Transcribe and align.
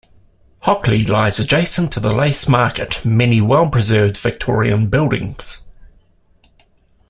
Hockley 0.61 1.05
lies 1.05 1.37
adjacent 1.39 1.93
to 1.93 1.99
the 1.99 2.11
Lace 2.11 2.47
Market, 2.49 3.05
many 3.05 3.39
well-preserved 3.39 4.17
Victorian 4.17 4.87
buildings. 4.87 5.67